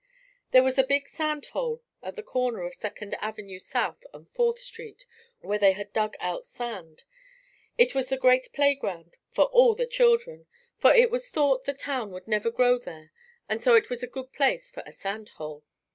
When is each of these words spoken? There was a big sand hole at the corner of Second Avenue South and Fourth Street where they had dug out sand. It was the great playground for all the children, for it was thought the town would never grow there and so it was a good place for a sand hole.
There 0.49 0.63
was 0.63 0.79
a 0.79 0.83
big 0.83 1.07
sand 1.07 1.45
hole 1.53 1.83
at 2.01 2.15
the 2.15 2.23
corner 2.23 2.63
of 2.63 2.73
Second 2.73 3.13
Avenue 3.21 3.59
South 3.59 4.03
and 4.15 4.27
Fourth 4.31 4.57
Street 4.57 5.05
where 5.41 5.59
they 5.59 5.73
had 5.73 5.93
dug 5.93 6.15
out 6.19 6.43
sand. 6.43 7.03
It 7.77 7.93
was 7.93 8.09
the 8.09 8.17
great 8.17 8.51
playground 8.51 9.15
for 9.29 9.43
all 9.45 9.75
the 9.75 9.85
children, 9.85 10.47
for 10.79 10.91
it 10.91 11.11
was 11.11 11.29
thought 11.29 11.65
the 11.65 11.73
town 11.75 12.09
would 12.13 12.27
never 12.27 12.49
grow 12.49 12.79
there 12.79 13.11
and 13.47 13.61
so 13.61 13.75
it 13.75 13.91
was 13.91 14.01
a 14.01 14.07
good 14.07 14.33
place 14.33 14.71
for 14.71 14.81
a 14.87 14.91
sand 14.91 15.29
hole. 15.37 15.63